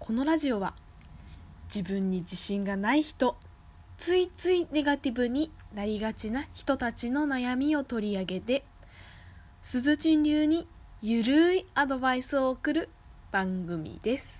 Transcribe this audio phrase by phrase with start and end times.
[0.00, 0.72] このラジオは
[1.72, 3.36] 自分に自信がない人
[3.98, 8.64] ついついネガティブになりがちな人たちの悩みを取り上げて
[9.62, 10.66] 鈴珍流に
[11.02, 12.88] ゆるいアドバイスを送る
[13.30, 14.39] 番組です。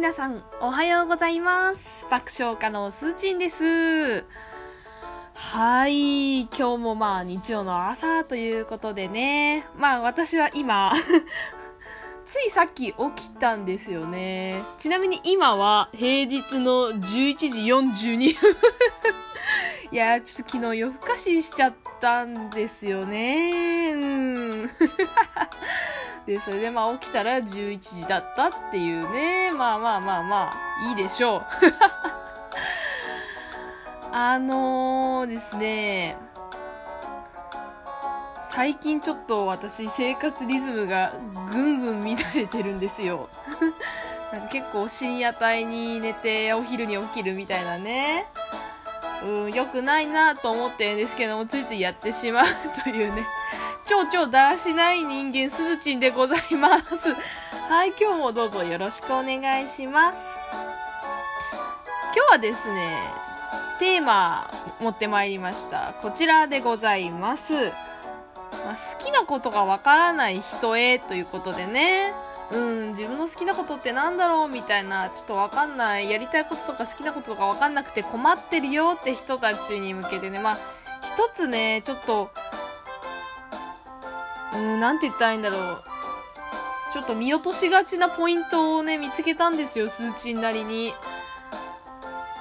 [0.00, 2.06] 皆さんおはようございます。
[2.10, 4.24] 爆笑家のすーちんです。
[5.34, 6.44] はい。
[6.44, 9.66] 今日もまあ日曜の朝ということでね。
[9.76, 10.94] まあ私は今
[12.24, 14.62] ついさっき起きたんですよね。
[14.78, 17.02] ちなみに今は平日の11
[17.36, 18.56] 時42分。
[19.92, 23.92] いやちょっと昨日夜更かししちゃったんですよね。
[23.92, 24.70] うん。
[26.26, 29.52] で、それでまあ起きたら11時だったっていうね。
[29.52, 31.46] まあまあまあまあ、いいでしょう。
[34.12, 36.16] あのー、ですね、
[38.50, 41.12] 最近ちょっと私生活リズムが
[41.52, 43.28] ぐんぐん乱れてるんですよ。
[44.32, 48.26] なんか結構深夜帯に寝てお昼に起きるみたいなね。
[49.22, 52.44] うん、良くないなと思ってるんですけども、ついついやってしまう
[52.82, 53.24] というね。
[53.90, 57.12] 超超だらしない人間、すずちんでございます。
[57.68, 60.16] はい、今日もどうぞよろしくお願いします。
[62.14, 63.02] 今日はですね、
[63.80, 65.92] テーマ持ってまいりました。
[66.02, 67.52] こちらでございます。
[67.52, 72.12] まあ、好きなことがわからない人へということでね。
[72.52, 80.58] うん、自分の好きなことってなんだろうみたいな、ちょっとわかんない、やりたいこととか好きなこととかわかんなくて困ってるよって人たちに向けてね、まあ、
[81.02, 82.30] 一つね、ちょっと、
[84.54, 85.82] うん、なんて言ったらいいんだろう。
[86.92, 90.92] ちょっと見落としがちなポイントをね、見つけたんですよ、数値なりに。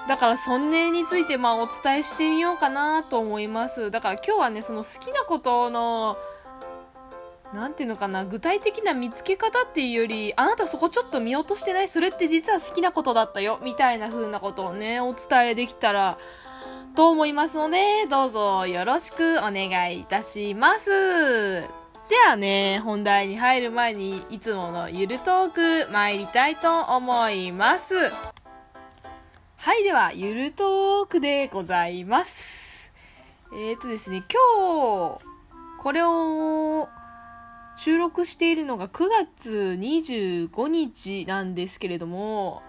[0.07, 3.91] だから、そんねについて、まあ、お伝えしてみようかなと思います。
[3.91, 6.17] だから今日はね、その好きなことの、
[7.53, 11.87] なんていうのかな、具体的な見つけ方っていうより、あなたそこちょっと見落としてない？
[11.87, 16.17] それって実は好きなことだったよ、みたいな風なことをね、お伝えできたら、
[16.95, 21.78] と思いますので、どうぞよろしくお願いいたします。
[22.09, 27.93] ではね、本題に入る前に、いつものゆるトーク参りたいと思います。
[29.57, 32.91] はい、では、ゆるトークでございます。
[33.53, 35.21] えっ、ー、とですね、今日、
[35.79, 36.89] これを
[37.77, 42.63] 収録しているのが9月25日なんですけれども、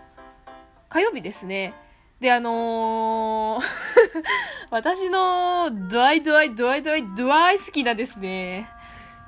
[0.91, 1.72] 火曜日ですね。
[2.21, 3.65] で、あのー
[4.69, 8.69] 私のドアイドアイドアイドアイドアイ好きなですね、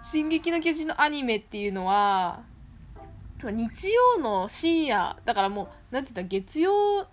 [0.03, 2.43] 進撃の巨人のアニメっていうのは、
[3.41, 7.07] 日曜の深夜、だからもう、何て言った月曜、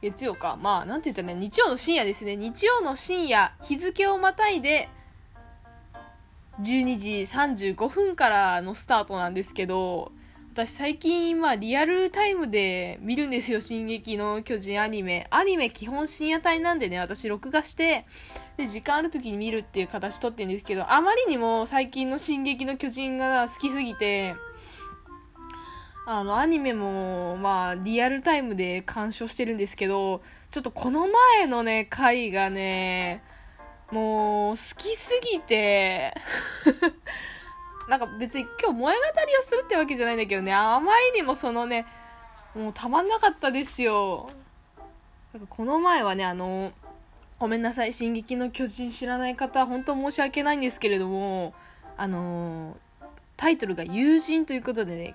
[0.00, 0.58] 月曜か。
[0.60, 2.34] まあ、なんて言ったらね、日曜の深夜ですね。
[2.36, 4.88] 日曜の深夜、日付をまたいで、
[6.60, 10.10] 12時35分からのスタートなんですけど、
[10.54, 15.26] 私最近、まあ、リアルタイムで見るんですよ、進撃の巨人アニメ。
[15.30, 18.04] アニメ基本深夜帯なんでね、私録画して、
[18.58, 24.34] で、時間ある時に見るっていう形取ってるんですけど、あまりにも最近の進撃の巨人が好きすぎて、
[26.06, 30.20] あの、アニメも、まあ、リアルタイムで鑑賞してるんですけど、
[30.50, 31.08] ちょっとこの
[31.38, 33.22] 前のね、回がね、
[33.90, 36.12] もう、好きすぎて
[37.92, 41.84] なんか別に今日萌え語りをするってわけじゃないんだけどね、あまりにもそのね、
[42.54, 44.30] もうたまんなかったですよ。
[45.34, 46.72] なんかこの前はね、あの、
[47.38, 51.52] ごめんなさい、進撃の巨人知らない方、本当申し訳ないんですけれども、
[51.98, 52.78] あの
[53.36, 55.14] タイトルが友人ということでね、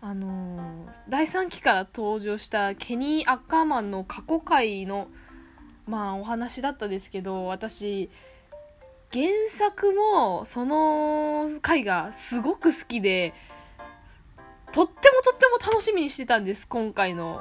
[0.00, 5.06] あの第3期から登場したケニー・アッカーマンの過去回の、
[5.86, 8.10] まあお話だったですけど、私、
[9.12, 13.34] 原作もその回がすごく好きで、
[14.72, 17.40] とってもとっても楽しみにしてたんです、今回の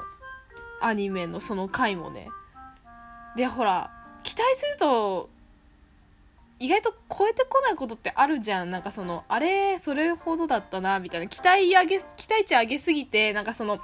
[0.81, 2.29] アニメのその回もね。
[3.35, 3.91] で、ほら、
[4.23, 5.29] 期待すると、
[6.59, 8.69] 意外と超えてこないことってあるじゃん。
[8.69, 11.27] なんかその、あれ、それほどだったな、みたいな。
[11.27, 13.79] 期待上げ、期待値上げすぎて、なんかその、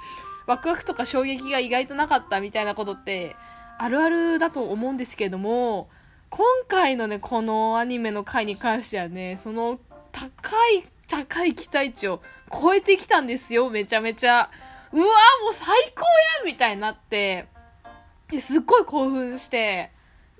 [0.46, 3.36] ワクワクとか衝撃が意外となかったみたいなことって、
[3.78, 5.88] あるあるだと思うんですけれども、
[6.34, 9.78] 今回のね、このアニメの回に関してはね、その、
[10.12, 14.50] 高い、高い期待値を超えてきたんですよ、めちゃめちゃ。
[14.92, 16.06] うわもう最高
[16.38, 17.48] やんみたいになって、
[18.40, 19.90] すっごい興奮して、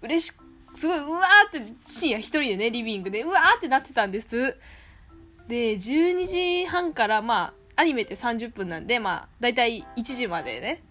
[0.01, 0.33] 嬉し、
[0.73, 4.57] すごい、うわーって、深夜一人でね、リビングで、うわーってなってたんです。
[5.47, 10.83] で、12時半から、まあ、アニメって30分なんで、まあ、だいたい1時までね。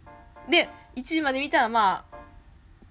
[0.47, 2.10] で、1時まで見たら、まあ、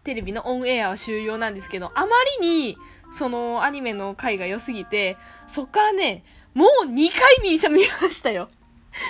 [0.04, 2.08] テレビのオンエアは終了なんですけど、あま
[2.40, 2.76] りに、
[3.12, 5.16] そのアニメの回が良すぎて、
[5.46, 6.24] そっからね、
[6.54, 7.58] もう2回見
[8.02, 8.48] ましたよ。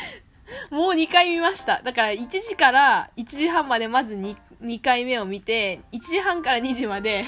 [0.70, 1.82] もう2回見ました。
[1.82, 7.24] だから1時から1時半までまず 2, 2回目を見て、1時半から2時まで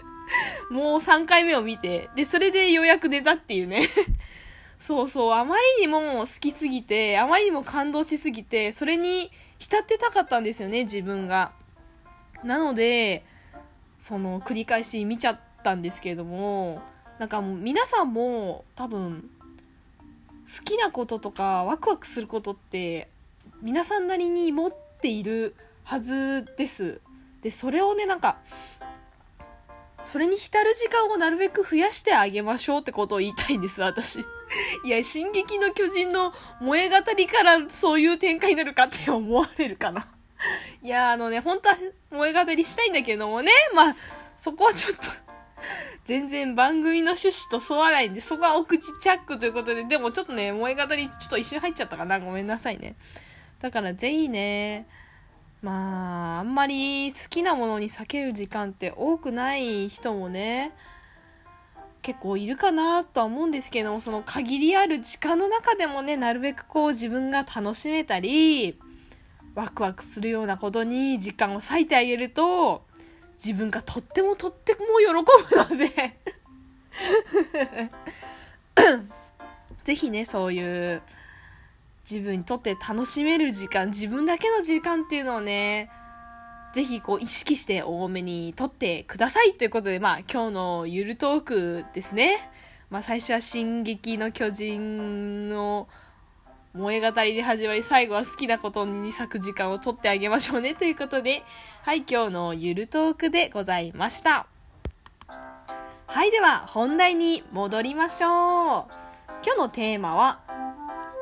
[0.70, 3.88] もう3回目を見て、で、それでようやく出たっていうね
[4.78, 11.52] そうそう、あまりにも好きすぎて、あまりにも感動しすぎて、それに浸ってたかったんですよね、自分が。
[12.44, 13.24] なので、
[13.98, 16.82] その、繰り返し見ちゃったんですけれども、
[17.18, 19.30] なんかもう皆さんも多分、
[20.46, 23.08] 好きなこととかワクワクすることって
[23.62, 25.54] 皆さんなりに持っている
[25.84, 27.00] はずです。
[27.40, 28.38] で、それをね、なんか、
[30.04, 34.20] それに浸る時間をなるべく増やしてあげましょうってことを言いたいんです、私。
[34.84, 40.06] いや、進撃の巨人の萌え語りからそういう展開になるかって思われるかな。
[40.82, 41.76] いや、あのね、本当は
[42.10, 43.96] 萌え語りしたいんだけどもね、まあ、
[44.36, 45.06] そこはちょっと
[46.04, 52.20] 全然番組の趣旨と沿わないんで、そこはお口チャックということで、でもちょっとね、萌え語りちょっと一瞬入っちゃったかな。
[52.20, 52.96] ごめんなさいね。
[53.60, 54.86] だからぜひね、
[55.62, 60.72] まあ、あんまり好きなものに避ける時間って多くない人もね、
[62.02, 68.78] 結構いるかなとは思うんですけども、その限りある時間の中でもね、なるべくこう自分が楽しめたり、
[69.54, 72.84] ワクワクするようなことに時間を割いてあげると、
[73.44, 76.16] 自分がとってもとっても喜ぶので
[79.84, 81.02] ぜひね、そういう
[82.10, 85.90] 自分にとって楽しめる時間、自分だけの時間っていうのをね、
[86.74, 92.50] ぜひこう意識して多めにとってくださいということで、まあ今日のゆるトークですね。
[92.90, 95.88] まあ最初は進撃の巨人の
[96.76, 101.44] 萌え語りで始まり、最後は好きなことに咲く時間をとってあげましょうねということで、
[101.82, 104.48] はい、今日のゆるトークでございました。
[106.08, 108.30] はい、では本題に戻りましょう。
[109.44, 110.40] 今日のテーマは、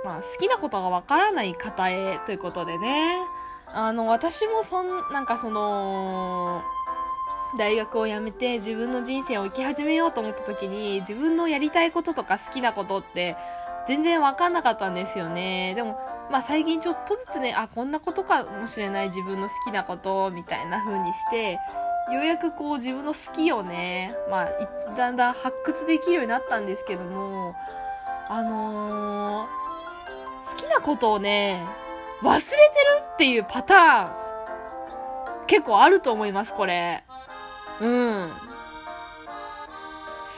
[0.06, 3.18] まあ、好きなことがわからない方へということでね。
[3.74, 6.62] あの、私もそん、なんかその、
[7.58, 13.36] 大学を辞めて自分の人生を生き始めようと思った時に自分のやりたいこととか好きなことって
[13.86, 15.74] 全然わかんなかったんですよね。
[15.74, 15.98] でも、
[16.30, 21.58] まあ最近ちょっとずつね、あ、こんなことかもしれない自分の好きなことみたいな風にして、
[22.12, 24.48] ようやくこう自分の好きをね、まあ
[24.96, 27.54] だんだん発掘できるようになったんですけども、
[28.28, 29.62] あのー
[30.42, 31.64] 好きなことをね、
[32.22, 32.52] 忘れてる
[33.14, 37.04] っていうパターン、結構あると思います、これ。
[37.80, 38.28] うん。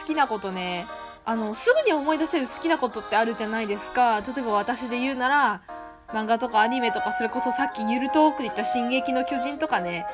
[0.00, 0.87] 好きなことね、
[1.26, 4.21] あの、すぐに思い出せる好きなことってあるじゃないですか。
[4.21, 5.61] 例えば私で言うなら、
[6.09, 10.06] 漫画とかアニメとか、それこそさっきゆるトークで言った進撃の巨人とかね、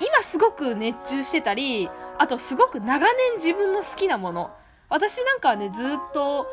[0.00, 1.88] 今すごく熱中してたり、
[2.18, 4.50] あとすごく長年自分の好きなもの。
[4.90, 6.46] 私なんかはね、ずっと、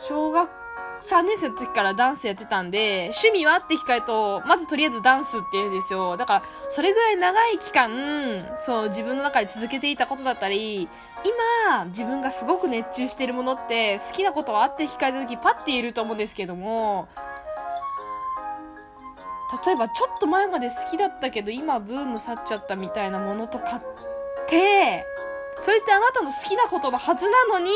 [0.00, 0.48] 小学
[1.02, 6.16] 3年生の時からダンスやってたんで、趣味はって聞かれると、まずとりあえずダンスって言うんですよ。
[6.16, 10.88] だから、それぐらい長い期間、そう、自分の中で続けていたことだったり、
[11.24, 17.08] 今、自分がすごく熱中してるものって、好きなことはあって聞かれた時、パッて言えると思うんですけども、
[19.66, 23.82] 例えばちょっと前まで好きだったけど、今ブーム去っちゃったみたいなものとかっ
[24.48, 25.04] て、
[25.60, 27.70] それってあなたの好きなことのはずなのに、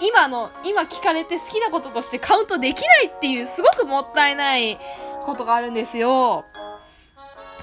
[0.00, 4.78] 今の、今聞かれて好きなこととしてカウントできないっていうすごくもったいない
[5.24, 6.44] ことがあるんですよ。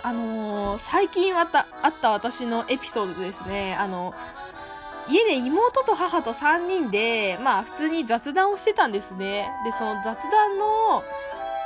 [0.03, 3.75] あのー、最近あった、あった私のエピソードですね。
[3.79, 4.13] あの、
[5.09, 9.49] 家で妹と母と3人で、まあ普通に雑談をしてたんですね。
[9.63, 11.03] で、その雑談の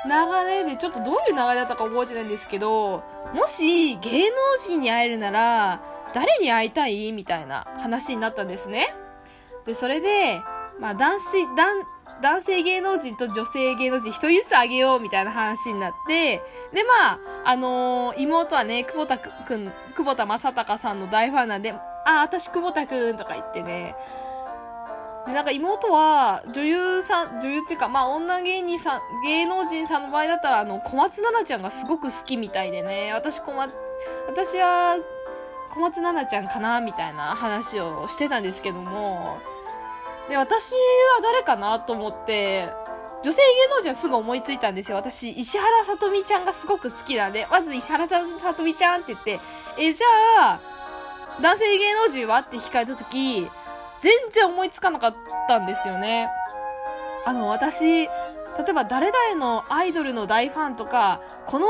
[0.05, 3.03] 流れで、ちょっとどういう流れだったか覚えてないんですけど、
[3.33, 5.81] もし芸能人に会えるなら、
[6.13, 7.11] 誰に会いたい？
[7.11, 8.93] みたいな話になったんですね。
[9.65, 10.41] で、それで、
[10.79, 11.85] まあ、男子、男、
[12.21, 16.37] 男性芸能人と女性芸能人一人ずつあげようみたいな話になって、
[16.73, 19.65] で、まあ、あのー、妹はね、久保田くん、
[19.95, 21.73] 久保田正孝さんの大ファンなんで、
[22.05, 23.95] あ、私久保田くんとか言ってね、
[25.25, 33.71] で、なんか妹は女優さん、女優っていうか、まあ女芸人さん、芸能人さんの場合だったら、あの、小松菜奈ちゃんがすごく好きみたいでね、私小松、
[34.27, 34.97] 私は
[35.73, 39.39] 小松菜奈ちゃんかなみたいな話をしてたんですけども、
[40.29, 40.77] で、私は
[41.23, 42.69] 誰かなと思って、
[43.23, 44.97] 女性芸能人はすぐ思いついたんですよ。
[44.97, 48.21] 私、石原さとみちゃんがすごく好きなんで、まず石原さ
[48.55, 49.39] とみちゃんって言って、
[49.77, 50.59] え、じゃあ、
[51.41, 53.47] 男性芸能人はって聞かれた時、
[53.99, 55.15] 全然思いつかなかっ
[55.47, 56.29] たんですよね。
[57.25, 58.09] あの、私、例
[58.69, 61.67] えば誰々のアイドルの大ファンとか、この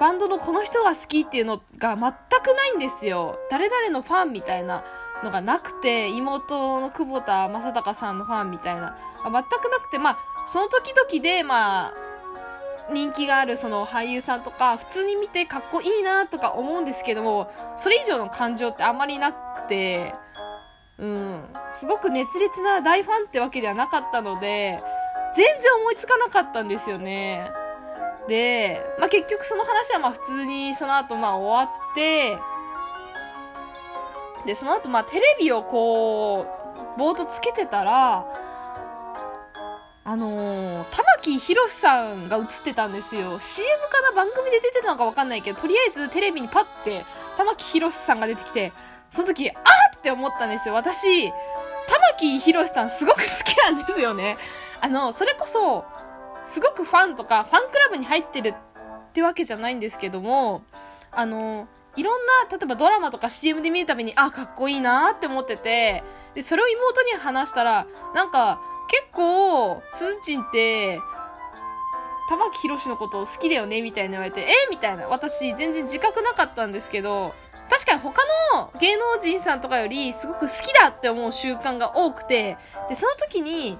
[0.00, 2.00] バンドのこの人が好きっていうのが全
[2.42, 3.38] くないんですよ。
[3.50, 4.82] 誰々のファンみたいな
[5.22, 9.36] のがなくて、妹の久保田正孝さんのファンみたいな、全く
[9.70, 10.16] なくて、まあ、
[10.48, 11.94] その時々で、まあ、
[12.90, 20.14] 人気があるその俳優さんとか、普通に見てかっこいいなとか思うんですけども、それ以上の感情ってあんまりなくて、
[20.98, 21.42] うん、
[21.78, 24.80] すごく熱烈な大ファンってわけではなかったので、
[25.36, 27.50] 全然思いつかなかったんですよね。
[28.30, 32.38] で、まあ、結局その話はまあ普通にその後まあ終わって、
[34.46, 36.46] で、その後まあテレビをこ
[36.96, 38.24] う、ボードつけてたら、
[40.04, 43.40] あのー、玉木宏さんが映ってたんですよ。
[43.40, 47.04] CM かな番組で出てたのかわかんないけど、とりあえずテレビにパッて
[47.36, 48.72] 玉木宏さんが出てきて、
[49.10, 49.56] その時、あー
[49.98, 50.74] って思ったんですよ。
[50.74, 51.34] 私、玉
[52.16, 54.38] 木宏さんすごく好きなんですよね。
[54.80, 55.84] あの、それこそ、
[56.46, 58.54] すごくファンとか、ファンクラブに入ってるっ
[59.12, 60.62] てわけじゃないんですけども、
[61.12, 66.04] あの、いろんな、例えばドラマとか CM で見るたびに、あ、かっこいいなって思ってて、
[66.34, 71.00] で、それを妹に話したら、なんか、結構、すずちんって、
[72.28, 75.08] 玉木宏のことを好きだよねみたいな言われて、えみたいな。
[75.08, 77.34] 私、全然自覚なかったんですけど、
[77.68, 78.22] 確かに他
[78.54, 82.56] の芸能人さんとかより、すごく好きだって思う習慣が多くて、
[82.88, 83.78] で、その時に、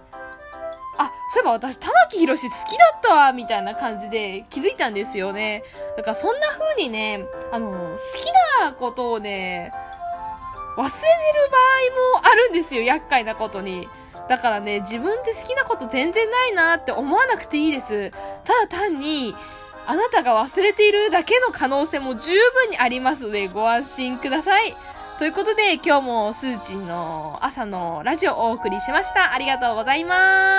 [1.00, 5.62] あ、そういえば私、玉木宏好きだったわ、みたいな感じで気づいたんですよね。
[5.96, 7.76] だからそんな風にね、あの、好
[8.18, 9.72] きなことをね、
[10.76, 10.88] 忘れる
[11.50, 11.58] 場
[12.18, 13.88] 合もあるんですよ、厄介なことに。
[14.28, 18.10] だからね、自分で好きなこと全然ないなって思わなくていいです。
[18.44, 19.34] ただ単に、
[19.86, 24.76] あなたが忘れているだけの可能性も十分にありますので、ご安心ください。
[25.18, 29.32] ということで、今日もスーチンの朝のラジオをお送りしました。
[29.32, 30.40] ありがとうございます。